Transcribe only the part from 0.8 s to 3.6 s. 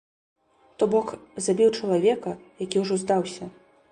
бок, забіў чалавека, які ўжо здаўся.